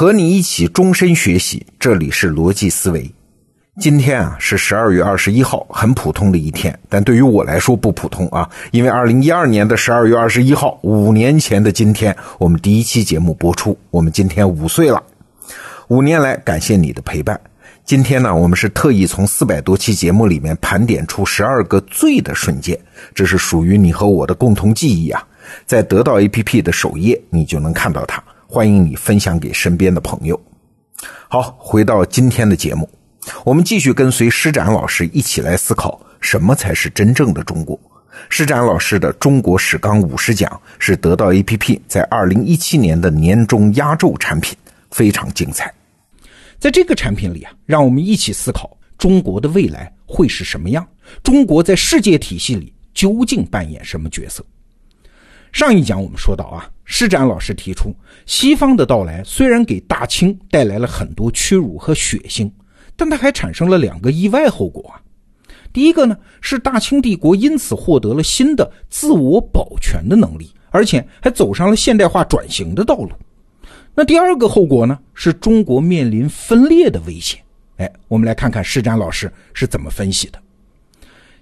[0.00, 3.14] 和你一起终身学习，这里是逻辑思维。
[3.78, 15.02] 今天啊是十二月二十一号，很普通的一天，但对于我来说不普通啊，因为二零一二年的十二月二十一号，五年前的今天，我们第一期节目播出，我们今天五岁了。
[15.88, 17.38] 五年来，感谢你的陪伴。
[17.84, 22.74] 今天呢，我们是特意从四百多期节目里面盘点出十二个最的瞬间，
[23.14, 25.22] 这是属于你和我的共同记忆啊。
[25.66, 28.24] 在得到 APP 的首页，你就能看到它。
[28.52, 30.38] 欢迎你分享给身边的朋友。
[31.28, 32.90] 好，回到今天的节目，
[33.44, 37.78] 我们继续跟随施展老师一起来思考什么才是真正的中国。
[38.28, 40.50] 施展老师的《中国史纲五十讲》
[40.80, 44.58] 是得到 APP 在二零一七年的年终压轴产品，
[44.90, 45.72] 非常精彩。
[46.58, 50.84] 在这个产品里啊，让我们一起思考中国的未来会是什么样，
[51.22, 54.44] 中国在世界体系里究竟扮演什么角色。
[55.52, 62.50] 上一讲我们说到啊，施展老师提出，西方的到来虽然给大清带来了很多屈辱和血腥，
[62.96, 65.00] 但它还产生了两个意外后果啊。
[65.72, 73.10] 第一个呢，是大清帝国因此获得了新的自我保全的能力，而且还走上了现代化转型的道路。
[73.94, 77.40] 那第二个后果呢，是中国面临分裂的危险。
[77.76, 80.38] 哎，我们来看看施展老师是怎么分析的。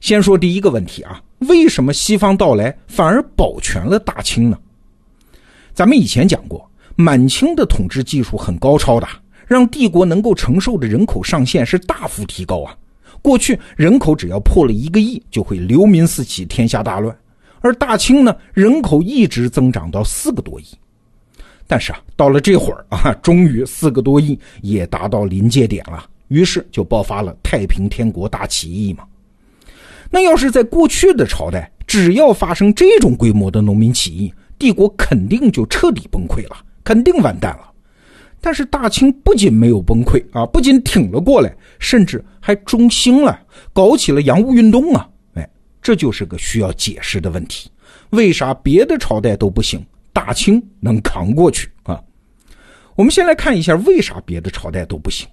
[0.00, 1.22] 先说第一个问题啊。
[1.40, 4.58] 为什么西方到来反而保全了大清呢？
[5.72, 9.06] 咱们以前讲过，满清的统治技术很高超的，
[9.46, 12.76] 让帝国能够承受的人口上限是大幅提高啊。
[13.22, 17.16] 过去人口只要破了一个亿，就会流民四起，天下大乱。
[17.60, 20.66] 而大清呢，人口一直增长到四个多亿。
[21.66, 29.04] 但是啊，到了这会儿啊，终于四个多亿也达到临界点了，于是就爆发了太平天国大起义嘛。
[30.10, 37.70] 那要是在过去的朝代，只要发生这种规模的农民起义，帝国肯定就彻底崩溃了，肯定完蛋了。
[38.40, 43.38] 但是大清不仅没有崩溃啊，不仅挺了过来，甚至还中兴了，
[43.72, 45.08] 搞起了洋务运动啊！
[45.34, 45.48] 哎，
[45.82, 47.68] 这就是个需要解释的问题：
[48.10, 52.00] 为啥别的朝代都不行，大清能扛过去啊？
[52.94, 55.28] 我们先来看一下为啥别的朝代都不行。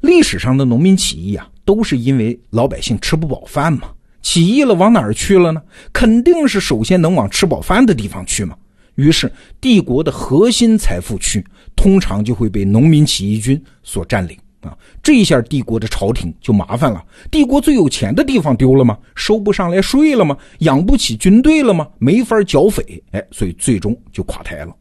[0.00, 1.48] 历史上的农民起义啊。
[1.70, 3.82] 都是因为老百姓吃不饱饭嘛，
[4.22, 5.62] 起义了往哪儿去了呢？
[5.92, 8.56] 肯定是首先能往吃饱饭的地方去嘛。
[8.96, 11.44] 于是帝国的核心财富区
[11.76, 14.76] 通常就会被农民起义军所占领啊。
[15.00, 18.98] 这一下帝国的朝廷就麻烦了，帝国最有钱的地方丢了吗？
[19.14, 20.36] 收不上来税了吗？
[20.58, 21.86] 养不起军队了吗？
[22.00, 24.74] 没法剿匪，哎，所以最终就垮台了。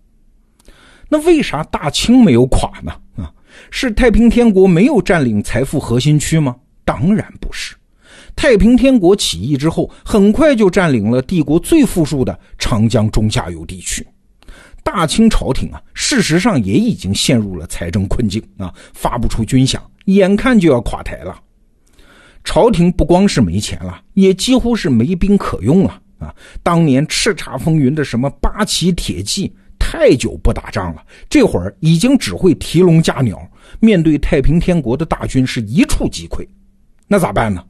[1.08, 2.92] 那为啥大清没有垮呢？
[3.16, 3.32] 啊，
[3.70, 6.56] 是太平天国没有占领财富核心区吗？
[6.90, 7.76] 当然不是，
[8.36, 14.04] 太平天国起义之后，很快就占领了帝国最富庶的长江中下游地区。
[14.84, 21.40] 大清朝廷啊，事实上也已经陷入了财政困境啊，发不出军饷，眼看就要垮台了。
[22.44, 26.34] 朝廷不光是没钱了，也几乎是没兵可用了啊！
[26.64, 33.40] 当年叱咤风云的什么八旗铁骑，太久不打仗了，这会儿已经只会提笼架鸟，
[33.80, 36.44] 面对太平天国的大军，是一触即溃。
[37.12, 37.64] 那咋办呢？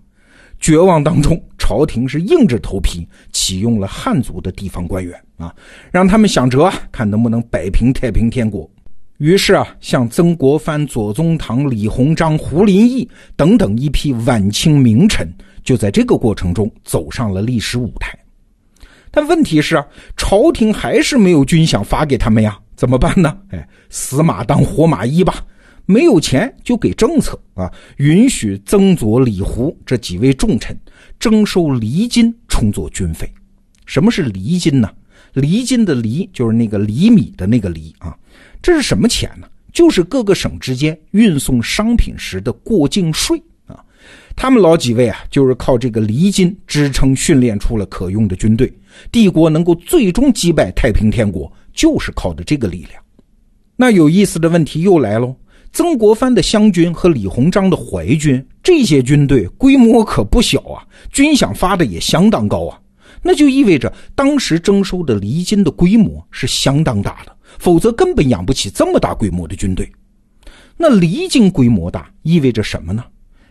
[0.59, 5.55] 绝望当中，朝廷是硬着头皮启用了汉族的地方官员啊，
[5.89, 8.69] 让他们想辙，看能不能摆平太平天国。
[9.19, 15.25] 于是啊，像曾国藩、左宗棠、李鸿章、胡林翼等等一批晚清名臣，
[15.63, 18.13] 就在这个过程中走上了历史舞台。
[19.11, 23.37] 但问题是啊，朝廷还是没有军饷发给他们呀，怎么办呢？
[23.51, 25.35] 哎，死马当活马医吧。
[25.89, 27.67] 没有钱就给政策啊，
[27.97, 30.79] 允许曾左李胡这几位重臣
[31.19, 33.27] 征收厘金充作军费。
[33.87, 34.87] 什么是厘金呢？
[35.33, 38.15] 厘金的厘就是那个厘米的那个厘啊。
[38.61, 39.47] 这是什么钱呢？
[39.73, 43.83] 就是各个省之间运送商品时的过境税啊。
[44.35, 48.71] 他们老几位啊，就是靠这个厘金支撑训练出了可用的军队。
[49.11, 53.01] 帝国能够最终击败太平天国，就是靠的这个力量。
[53.75, 55.35] 那有意思的问题又来喽。
[55.71, 62.79] 曾国藩的湘军和李鸿章的淮军，这些军队规模可不小啊，军饷发的也相当高啊。
[63.21, 69.89] 那就意味着当时征收的厘金的规模是相当大的，否则根本养不起这么大规模的军队。
[70.77, 73.03] 那厘金规模大意味着什么呢？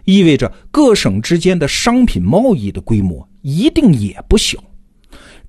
[0.04, 4.58] 意味着各省之间的商品贸易的规模一定也不小。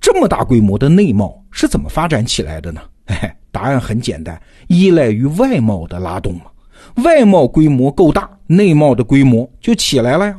[0.02, 2.82] 这么大规模的内贸是怎么发展起来的呢？
[3.06, 6.44] 嘿，答案很简单，依赖于外贸的拉动嘛。
[7.04, 10.36] 外贸规模够大，内贸的规模就起来了呀。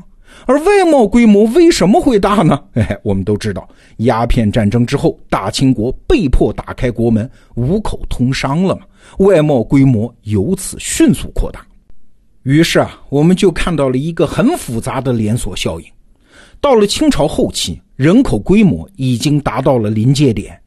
[0.47, 2.59] 而外贸规模为什么会大呢？
[2.75, 8.83] 哎，我们都知道，鸦片战争之后，大清国被迫打开国门，五口通商了嘛，
[9.19, 11.67] 外贸规模由此迅速扩大。
[12.45, 15.87] 于是啊，我们就看到了一个很复杂的连锁效应。
[16.61, 20.60] 到了清朝后期，人口规模已经达到了临界点。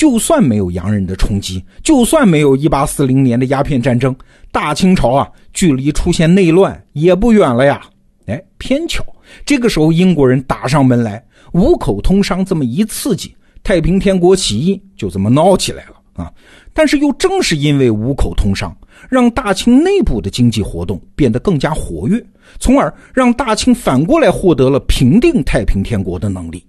[0.00, 4.16] 就算没有洋人的冲击，就算没有1840年的鸦片战争，
[4.50, 7.82] 大清朝啊，距离出现内乱也不远了呀。
[8.24, 9.04] 哎，偏巧
[9.44, 16.32] 这个时候英国人打上门来，五口通商这么一刺激，太平天国起义就这么闹起来了啊。
[16.72, 18.74] 但是又正是因为五口通商，
[19.10, 22.18] 让大清内部的经济活动变得更加活跃。
[22.58, 26.64] 从而让大清反过来获得了平定太平天国的能力。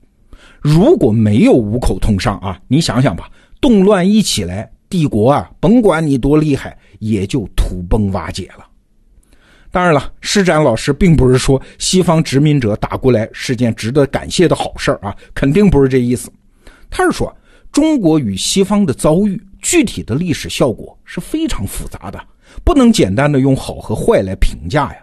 [0.61, 3.29] 如果没有五口通商啊，你想想吧，
[3.59, 8.65] 动乱一起来，帝国啊，甭管你多厉害，也就土崩瓦解了。
[9.71, 16.31] 当然了，施展老师并不是说西方殖民者打过来是件值得感谢的好事啊，肯定不是这意思。
[16.89, 17.35] 他是说，
[17.71, 22.21] 中国与西方的遭遇，具体的历史效果是非常复杂的，
[22.63, 24.97] 不能简单的用好和坏来评价呀。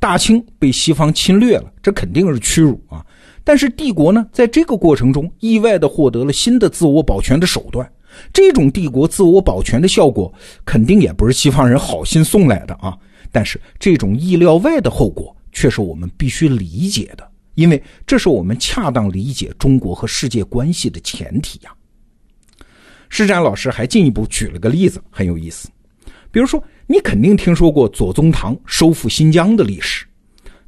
[0.00, 3.04] 大清被西方侵略了，这肯定是屈辱啊！
[3.44, 7.90] 但是帝国呢，在这个过程中意外的获得了新的自我保全的手段，
[8.32, 10.32] 这种帝国自我保全的效果，
[10.64, 12.96] 肯定也不是西方人好心送来的啊！
[13.30, 21.72] 但是这种意料外的后果，却是我们必须理解的，因为这是我们恰当理解中国和世界关系的前提呀。
[23.08, 25.68] 施展老师还进一步举了个例子，很有意思，
[26.30, 26.62] 比如说。
[26.88, 30.04] 你肯定听说过左宗棠收复新疆的历史，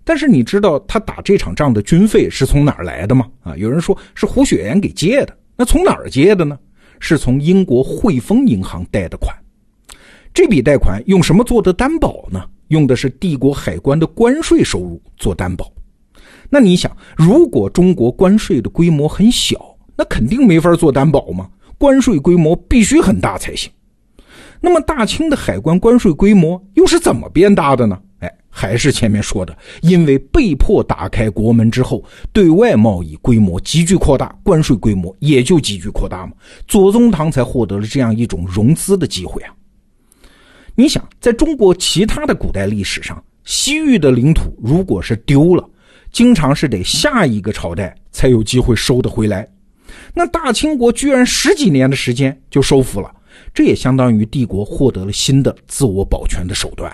[0.04, 3.26] 但是你知道他打这场仗的军费是从哪儿来的吗？
[3.42, 6.58] 啊，有人说是胡雪岩给借的，那从哪儿借的呢？
[7.00, 9.34] 是从英国汇丰银行贷的款。
[10.32, 12.44] 这笔贷款用什么做的担保呢？
[12.68, 15.70] 用的是帝国海关的关税收入做担保。
[16.50, 21.48] 那你想，如果中国关税的规模很小，那肯定没法做担保嘛。
[21.78, 23.70] 关税规模必须很大才行。
[24.60, 28.00] 那么大清的海关关税规模又是怎么变大的呢？
[28.56, 36.32] 还是前面说的，因为被迫打开国门之后，对外贸易规模急剧扩大，关税规模也就急剧扩大嘛。
[36.68, 39.52] 左宗棠才获得了这样一种融资的机会啊。
[40.76, 45.68] 你想，在中国其他的古代历史上，西域的领土如果是丢了，
[46.12, 49.48] 经常是得下一个朝代才有机会收得回来。
[50.14, 53.10] 那大清国居然十几年的时间就收复了。
[53.52, 56.92] 这也相当于帝国获得了新的自我保全的手段。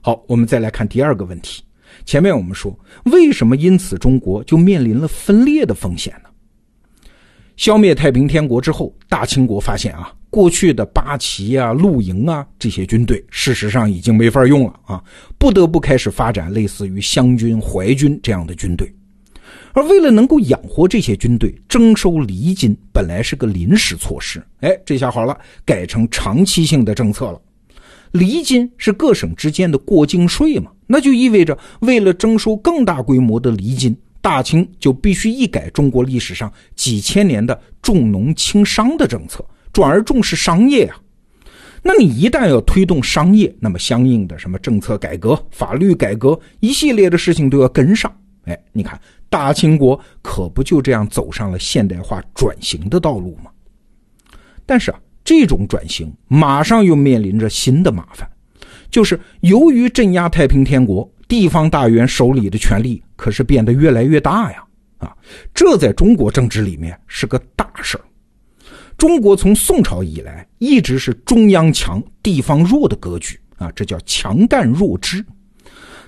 [0.00, 1.62] 好，我们再来看第二个问题。
[2.04, 6.28] 前面我们说，为什么因此中国就面临了分裂的风险呢？
[7.56, 15.02] 消灭太平天国之后，大清国发现啊，过去的八旗啊、露营啊这些军队，事实上已经没法用了啊，
[15.38, 18.94] 不得不开始发展类似于湘军、淮军这样的军队。
[19.72, 27.40] 而为了能够养活这些军队，征收厘金本来是个临时措施，哎，这下好了，改成长期性的政策了。
[28.12, 41.00] 厘金是各省之间的过境税嘛，那就意味着为了征收更大规模的厘金，大清就必须一改中国历史上几千年的重农轻商的政策，转而重视商业啊。
[41.82, 48.12] 那你一旦要推动商业，那么相应的什么政策改革、法律改革，一系列的事情都要跟上。
[48.44, 49.00] 哎，你看。
[49.30, 53.50] 大清国可不就这样走上了现代化转型的道路吗？
[54.64, 58.26] 但是啊，这种转型马上又面临着新的麻烦，
[58.90, 64.64] 就是由于镇压太平天国，地方大员手里的权力可是变得越来越大呀！
[64.96, 65.14] 啊，
[65.52, 68.04] 这在中国政治里面是个大事儿。
[68.96, 75.22] 中国从宋朝以来一直是中央强、地方弱的格局啊，这叫强干弱支。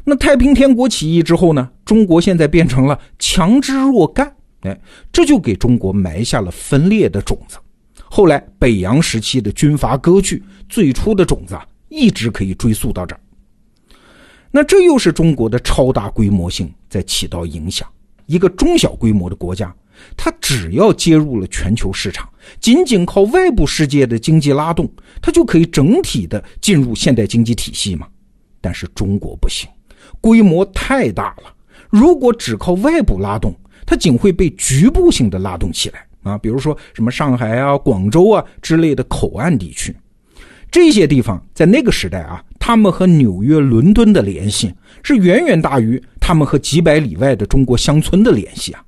[0.02, 1.70] 那太平天国起义之后呢？
[1.84, 4.80] 中国现在变成了强支弱干，哎，
[5.12, 7.58] 这就给中国埋下了分裂的种子。
[8.12, 13.20] 后来北洋时期的军阀割据，最初的种子啊，一直可以追溯到这儿。
[14.50, 17.88] 那这又是中国的超大规模性在起到影响。
[18.26, 19.72] 一个中小规模的国家，
[20.16, 28.08] 它只要接入了全球市场，仅仅靠外部世界的经济拉动，它就可以整体的进入现代经济体系嘛？
[28.60, 29.70] 但是中国不行。
[30.20, 31.54] 规模太大了，
[31.88, 33.54] 如果只靠外部拉动，
[33.86, 36.38] 它仅会被局部性的拉动起来啊。
[36.38, 39.94] 比如说什么上海啊、广州啊之类的口岸地区，
[40.70, 44.72] 这些地方在那个时代啊，他们和纽约、伦敦的联系
[45.02, 48.84] 是远远大于他们和几百里外的中国乡村的联系啊。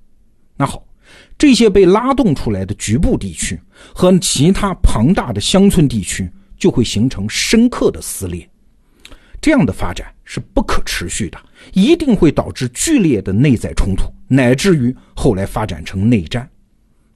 [0.57, 0.85] 那好，
[1.37, 3.59] 这些被拉动出来的局部地区
[3.93, 8.49] 和其他庞大的乡村地区就会形成深刻的撕裂。
[9.41, 11.39] 这样的发展是不可持续的，
[11.73, 16.49] 一定会导致剧烈的内在冲突，乃至于后来发展成内战。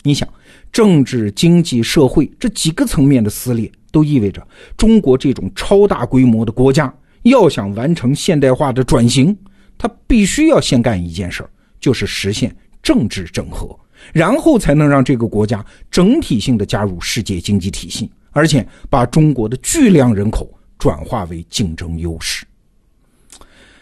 [0.06, 0.28] 你想，
[0.70, 4.46] 政治、经济、社会这几个层面的撕裂，都意味着
[4.76, 9.36] 中国这种超大规模的国家要想完成现代化的转型，
[9.76, 13.76] 它必须要先干一件事儿，就是实现政治整合，
[14.12, 20.48] 然后才能让这个国家整体性的加入世界经济体系，而且把中国的巨量人口
[20.78, 22.46] 转化为竞争优势。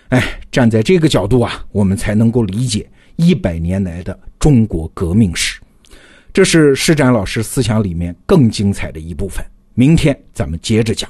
[0.08, 5.53] 哎，站在这个角度啊，我们才能够理解一百年来的中国革命史。
[6.34, 9.46] 这是施展老师思想里面更精彩的一部分。
[9.74, 11.08] 明天咱们接着讲。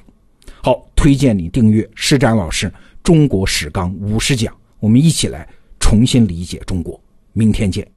[0.62, 2.68] 好，推荐你订阅施展老师
[3.02, 5.48] 《中国史纲五十讲》，我们一起来
[5.80, 7.02] 重新理解中国。
[7.32, 7.90] 明天见。